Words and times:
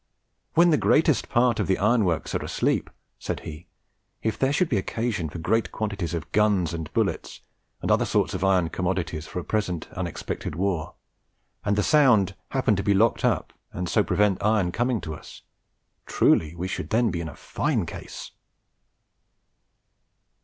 "When 0.55 0.71
the 0.71 0.79
greatest 0.81 1.29
part 1.29 1.59
of 1.59 1.67
the 1.67 1.77
iron 1.77 2.05
works 2.05 2.33
are 2.33 2.43
asleep," 2.43 2.89
said 3.19 3.41
he, 3.41 3.67
"if 4.23 4.35
there 4.35 4.51
should 4.51 4.67
be 4.67 4.77
occasion 4.79 5.29
for 5.29 5.37
great 5.37 5.71
quantities 5.71 6.15
of 6.15 6.31
guns 6.31 6.73
and 6.73 6.91
bullets, 6.93 7.41
and 7.83 7.91
other 7.91 8.03
sorts 8.05 8.33
of 8.33 8.43
iron 8.43 8.69
commodities, 8.69 9.27
for 9.27 9.37
a 9.37 9.43
present 9.43 9.87
unexpected 9.91 10.55
war, 10.55 10.95
and 11.63 11.75
the 11.75 11.83
Sound 11.83 12.33
happen 12.49 12.75
to 12.77 12.81
be 12.81 12.95
locked 12.95 13.23
up, 13.23 13.53
and 13.71 13.87
so 13.87 14.03
prevent 14.03 14.41
iron 14.43 14.71
coming 14.71 15.01
to 15.01 15.13
us, 15.13 15.43
truly 16.07 16.55
we 16.55 16.67
should 16.67 16.89
then 16.89 17.11
be 17.11 17.21
in 17.21 17.29
a 17.29 17.35
fine 17.35 17.85
case!" 17.85 18.31